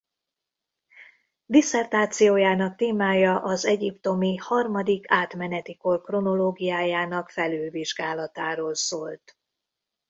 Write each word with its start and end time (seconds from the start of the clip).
Disszertációjának 1.45 2.75
témája 2.75 3.39
az 3.41 3.65
egyiptomi 3.65 4.35
Harmadik 4.37 5.05
Átmeneti 5.07 5.77
Kor 5.77 6.01
kronológiájának 6.01 7.29
felülvizsgálatáról 7.29 8.75
szólt. 8.75 9.37